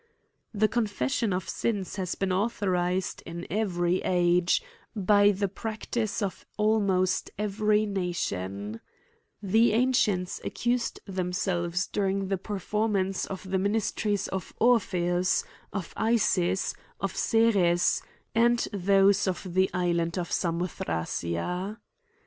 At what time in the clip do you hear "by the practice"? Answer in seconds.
4.95-6.23